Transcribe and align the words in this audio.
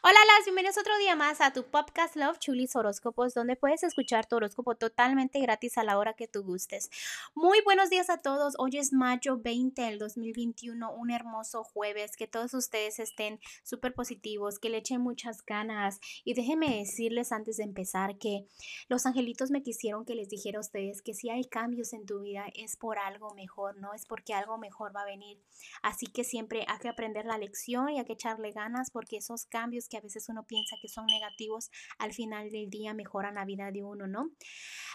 Hola, 0.00 0.18
las 0.36 0.44
bienvenidos 0.44 0.78
otro 0.78 0.96
día 0.98 1.16
más 1.16 1.40
a 1.40 1.52
tu 1.52 1.64
podcast 1.64 2.14
Love 2.14 2.38
Chulis 2.38 2.76
Horóscopos, 2.76 3.34
donde 3.34 3.56
puedes 3.56 3.82
escuchar 3.82 4.26
tu 4.26 4.36
horóscopo 4.36 4.76
totalmente 4.76 5.40
gratis 5.40 5.76
a 5.76 5.82
la 5.82 5.98
hora 5.98 6.12
que 6.12 6.28
tú 6.28 6.44
gustes. 6.44 6.88
Muy 7.34 7.60
buenos 7.62 7.90
días 7.90 8.08
a 8.08 8.18
todos. 8.18 8.54
Hoy 8.58 8.78
es 8.78 8.92
mayo 8.92 9.38
20 9.38 9.82
del 9.82 9.98
2021, 9.98 10.92
un 10.92 11.10
hermoso 11.10 11.64
jueves. 11.64 12.16
Que 12.16 12.28
todos 12.28 12.54
ustedes 12.54 13.00
estén 13.00 13.40
súper 13.64 13.92
positivos, 13.92 14.60
que 14.60 14.68
le 14.70 14.78
echen 14.78 15.00
muchas 15.00 15.44
ganas. 15.44 15.98
Y 16.22 16.34
déjenme 16.34 16.78
decirles 16.78 17.32
antes 17.32 17.56
de 17.56 17.64
empezar 17.64 18.18
que 18.18 18.46
los 18.88 19.04
angelitos 19.04 19.50
me 19.50 19.64
quisieron 19.64 20.04
que 20.04 20.14
les 20.14 20.28
dijera 20.28 20.58
a 20.58 20.60
ustedes 20.60 21.02
que 21.02 21.14
si 21.14 21.28
hay 21.28 21.42
cambios 21.42 21.92
en 21.92 22.06
tu 22.06 22.20
vida 22.20 22.44
es 22.54 22.76
por 22.76 23.00
algo 23.00 23.34
mejor, 23.34 23.76
no 23.78 23.94
es 23.94 24.06
porque 24.06 24.32
algo 24.32 24.58
mejor 24.58 24.94
va 24.94 25.02
a 25.02 25.06
venir. 25.06 25.42
Así 25.82 26.06
que 26.06 26.22
siempre 26.22 26.64
hay 26.68 26.78
que 26.78 26.88
aprender 26.88 27.24
la 27.24 27.36
lección 27.36 27.88
y 27.88 27.98
hay 27.98 28.04
que 28.04 28.12
echarle 28.12 28.52
ganas 28.52 28.92
porque 28.92 29.16
esos 29.16 29.44
cambios 29.44 29.87
que 29.88 29.96
a 29.96 30.00
veces 30.00 30.28
uno 30.28 30.44
piensa 30.44 30.76
que 30.80 30.88
son 30.88 31.06
negativos, 31.06 31.70
al 31.98 32.12
final 32.12 32.50
del 32.50 32.70
día 32.70 32.94
mejoran 32.94 33.34
la 33.34 33.44
vida 33.44 33.70
de 33.70 33.82
uno, 33.82 34.06
¿no? 34.06 34.30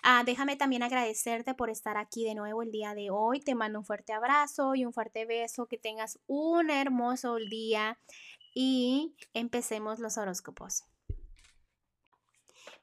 Ah, 0.03 0.23
déjame 0.25 0.55
también 0.55 0.83
agradecerte 0.83 1.53
por 1.53 1.69
estar 1.69 1.97
aquí 1.97 2.23
de 2.23 2.35
nuevo 2.35 2.61
el 2.61 2.71
día 2.71 2.93
de 2.93 3.09
hoy. 3.09 3.39
Te 3.39 3.55
mando 3.55 3.79
un 3.79 3.85
fuerte 3.85 4.13
abrazo 4.13 4.75
y 4.75 4.85
un 4.85 4.93
fuerte 4.93 5.25
beso. 5.25 5.67
Que 5.67 5.77
tengas 5.77 6.19
un 6.27 6.69
hermoso 6.69 7.35
día 7.35 7.97
y 8.53 9.15
empecemos 9.33 9.99
los 9.99 10.17
horóscopos. 10.17 10.83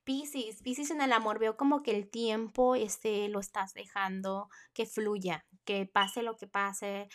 Piscis, 0.05 0.62
Piscis 0.62 0.91
en 0.91 1.02
el 1.02 1.12
amor, 1.12 1.38
veo 1.38 1.56
como 1.56 1.83
que 1.83 1.95
el 1.97 2.08
tiempo 2.08 2.74
este, 2.74 3.28
lo 3.28 3.38
estás 3.38 3.74
dejando 3.74 4.48
que 4.72 4.86
fluya, 4.86 5.47
que 5.64 5.86
pase 5.86 6.22
lo 6.22 6.36
que 6.36 6.47
pase 6.47 7.08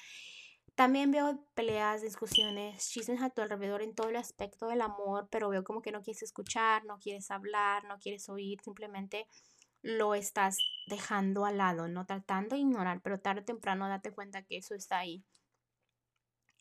también 0.75 1.11
veo 1.11 1.45
peleas, 1.53 2.02
discusiones, 2.02 2.89
chismes 2.89 3.21
a 3.21 3.29
tu 3.29 3.41
alrededor 3.41 3.81
en 3.81 3.95
todo 3.95 4.09
el 4.09 4.17
aspecto 4.17 4.67
del 4.67 4.81
amor, 4.81 5.27
pero 5.31 5.49
veo 5.49 5.63
como 5.63 5.81
que 5.81 5.91
no 5.91 6.01
quieres 6.01 6.23
escuchar, 6.23 6.85
no 6.85 6.99
quieres 6.99 7.31
hablar, 7.31 7.85
no 7.85 7.98
quieres 7.98 8.27
oír, 8.29 8.59
simplemente 8.62 9.27
lo 9.82 10.15
estás 10.15 10.57
dejando 10.87 11.45
al 11.45 11.57
lado, 11.57 11.87
no 11.87 12.05
tratando 12.05 12.55
de 12.55 12.62
ignorar, 12.62 13.01
pero 13.01 13.20
tarde 13.20 13.41
o 13.41 13.45
temprano 13.45 13.87
date 13.87 14.12
cuenta 14.12 14.43
que 14.43 14.57
eso 14.57 14.76
está 14.76 14.99
ahí. 14.99 15.23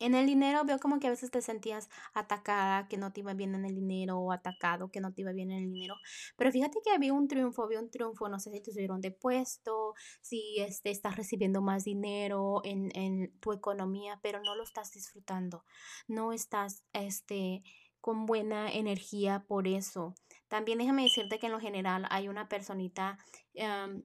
En 0.00 0.14
el 0.14 0.26
dinero 0.26 0.64
veo 0.64 0.78
como 0.78 0.98
que 0.98 1.06
a 1.06 1.10
veces 1.10 1.30
te 1.30 1.40
sentías 1.40 1.88
atacada, 2.12 2.88
que 2.88 2.96
no 2.96 3.12
te 3.12 3.20
iba 3.20 3.32
bien 3.34 3.54
en 3.54 3.64
el 3.64 3.74
dinero, 3.74 4.18
o 4.18 4.32
atacado, 4.32 4.90
que 4.90 5.00
no 5.00 5.12
te 5.12 5.22
iba 5.22 5.32
bien 5.32 5.50
en 5.50 5.64
el 5.64 5.72
dinero. 5.72 5.96
Pero 6.36 6.50
fíjate 6.50 6.78
que 6.84 6.90
había 6.90 7.12
un 7.12 7.28
triunfo, 7.28 7.64
había 7.64 7.80
un 7.80 7.90
triunfo, 7.90 8.28
no 8.28 8.38
sé 8.40 8.50
si 8.50 8.60
te 8.60 8.72
subieron 8.72 9.00
de 9.00 9.12
puesto, 9.12 9.94
si 10.20 10.56
este, 10.58 10.90
estás 10.90 11.16
recibiendo 11.16 11.62
más 11.62 11.84
dinero 11.84 12.60
en, 12.64 12.90
en 12.94 13.38
tu 13.40 13.52
economía, 13.52 14.18
pero 14.22 14.40
no 14.42 14.54
lo 14.56 14.62
estás 14.64 14.92
disfrutando. 14.92 15.64
No 16.08 16.32
estás 16.32 16.84
este, 16.92 17.62
con 18.04 18.26
buena 18.26 18.70
energía 18.70 19.44
por 19.48 19.66
eso. 19.66 20.14
También 20.48 20.76
déjame 20.76 21.04
decirte 21.04 21.38
que 21.38 21.46
en 21.46 21.52
lo 21.52 21.58
general 21.58 22.06
hay 22.10 22.28
una 22.28 22.50
personita, 22.50 23.18
em, 23.54 24.04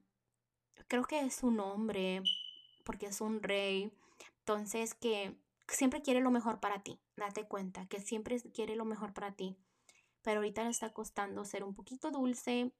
creo 0.88 1.04
que 1.04 1.20
es 1.20 1.42
un 1.42 1.60
hombre, 1.60 2.22
porque 2.84 3.06
es 3.06 3.20
un 3.20 3.42
rey. 3.42 3.92
Entonces 4.38 4.94
que 4.94 5.36
siempre 5.74 6.02
quiere 6.02 6.20
lo 6.20 6.30
mejor 6.30 6.60
para 6.60 6.82
ti. 6.82 7.00
Date 7.16 7.46
cuenta 7.46 7.86
que 7.86 8.00
siempre 8.00 8.40
quiere 8.52 8.76
lo 8.76 8.84
mejor 8.84 9.12
para 9.12 9.32
ti. 9.32 9.56
Pero 10.22 10.38
ahorita 10.38 10.64
le 10.64 10.70
está 10.70 10.92
costando 10.92 11.44
ser 11.44 11.64
un 11.64 11.74
poquito 11.74 12.10
dulce. 12.10 12.72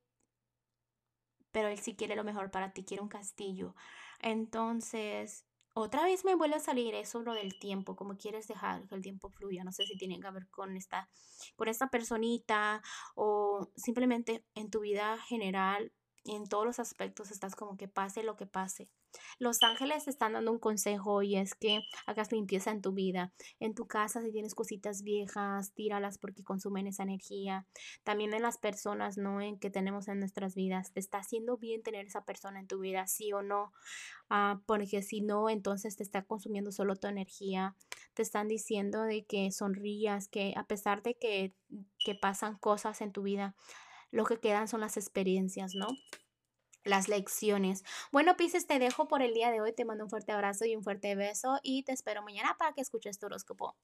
Pero 1.53 1.69
él 1.69 1.79
sí 1.79 1.97
quiere 1.97 2.17
lo 2.17 2.25
mejor 2.25 2.51
para 2.51 2.73
ti, 2.73 2.85
quiere 2.85 3.03
un 3.03 3.09
castillo. 3.09 3.75
Entonces, 4.21 5.45
otra 5.75 6.05
vez 6.05 6.25
me 6.25 6.35
vuelve 6.35 6.57
a 6.57 6.61
salir 6.61 6.95
eso 6.95 7.23
lo 7.23 7.35
del 7.35 7.59
tiempo, 7.59 7.97
como 7.97 8.17
quieres 8.17 8.49
dejar 8.49 8.87
que 8.89 8.95
el 8.95 9.03
tiempo 9.03 9.31
fluya. 9.31 9.65
No 9.65 9.73
sé 9.73 9.85
si 9.87 9.97
tiene 9.97 10.21
que 10.21 10.31
ver 10.31 10.49
con 10.49 10.77
esta, 10.77 11.09
con 11.57 11.69
esta 11.69 11.89
personita 11.89 12.83
o 13.15 13.71
simplemente 13.77 14.45
en 14.55 14.71
tu 14.71 14.81
vida 14.81 15.19
general 15.19 15.93
en 16.25 16.47
todos 16.47 16.67
los 16.67 16.79
aspectos 16.79 17.31
estás 17.31 17.57
como 17.57 17.77
que 17.77 17.89
pase 17.89 18.23
lo 18.23 18.37
que 18.37 18.47
pase. 18.47 18.89
Los 19.39 19.63
ángeles 19.63 20.05
te 20.05 20.11
están 20.11 20.35
dando 20.35 20.53
un 20.53 20.59
consejo 20.59 21.23
y 21.23 21.37
es 21.37 21.55
que 21.55 21.81
hagas 22.07 22.31
limpieza 22.31 22.71
en 22.71 22.83
tu 22.83 22.93
vida. 22.93 23.33
En 23.59 23.75
tu 23.75 23.87
casa, 23.87 24.23
si 24.23 24.31
tienes 24.31 24.55
cositas 24.55 25.03
viejas, 25.03 25.73
tíralas 25.73 26.19
porque 26.19 26.45
consumen 26.45 26.87
esa 26.87 27.03
energía. 27.03 27.67
También 28.05 28.35
en 28.35 28.43
las 28.43 28.59
personas, 28.59 29.17
¿no? 29.19 29.41
En 29.41 29.59
que 29.59 29.71
tenemos 29.71 30.09
en 30.09 30.21
nuestras 30.21 30.55
vidas. 30.55 30.93
¿Te 30.93 31.01
está 31.01 31.19
haciendo 31.19 31.57
bien 31.57 31.83
tener 31.83 32.07
esa 32.07 32.25
persona 32.25 32.61
en 32.61 32.69
tu 32.69 32.79
vida, 32.81 33.07
sí 33.07 33.33
o 33.33 33.43
no? 33.43 33.73
Ah, 34.29 34.61
porque 34.67 35.03
si 35.03 35.23
no, 35.23 35.49
entonces 35.49 35.97
te 35.97 36.03
está 36.03 36.23
consumiendo 36.23 36.71
solo 36.71 36.97
tu 36.97 37.09
energía. 37.09 37.77
Te 38.15 38.23
están 38.23 38.47
diciendo 38.47 39.03
de 39.03 39.25
que 39.25 39.51
sonrías, 39.51 40.29
que 40.29 40.55
a 40.57 40.65
pesar 40.65 41.03
de 41.03 41.17
que, 41.17 41.55
que 41.99 42.15
pasan 42.15 42.59
cosas 42.59 43.01
en 43.01 43.13
tu 43.13 43.23
vida, 43.23 43.57
lo 44.11 44.25
que 44.25 44.39
quedan 44.39 44.69
son 44.69 44.81
las 44.81 44.97
experiencias, 44.97 45.75
¿no? 45.75 45.89
Las 46.85 47.09
lecciones. 47.09 47.85
Bueno, 48.11 48.37
Pisces, 48.37 48.67
te 48.67 48.79
dejo 48.79 49.07
por 49.07 49.23
el 49.23 49.35
día 49.35 49.51
de 49.51 49.61
hoy. 49.61 49.73
Te 49.73 49.85
mando 49.85 50.05
un 50.05 50.11
fuerte 50.11 50.33
abrazo 50.33 50.65
y 50.65 50.77
un 50.77 50.83
fuerte 50.83 51.15
beso 51.15 51.61
y 51.63 51.83
te 51.83 51.93
espero 51.93 52.23
mañana 52.23 52.57
para 52.59 52.73
que 52.73 52.81
escuches 52.81 53.19
tu 53.19 53.27
horóscopo. 53.27 53.77